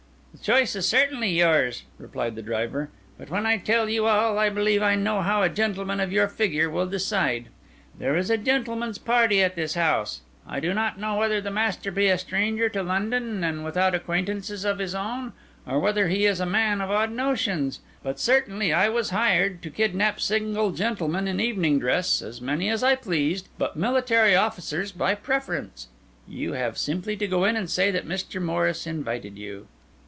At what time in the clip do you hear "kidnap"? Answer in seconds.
19.69-20.21